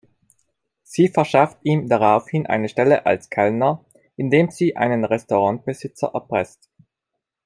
Sie 0.81 1.09
verschafft 1.09 1.59
ihm 1.61 1.87
daraufhin 1.87 2.47
eine 2.47 2.69
Stelle 2.69 3.05
als 3.05 3.29
Kellner, 3.29 3.85
indem 4.17 4.49
sie 4.49 4.75
einen 4.75 5.05
Restaurantbesitzer 5.05 6.09
erpresst. 6.15 6.71